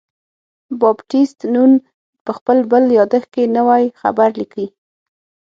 [0.81, 1.71] بابټیست نون
[2.25, 4.65] په خپل بل یادښت کې نوی خبر لیکي.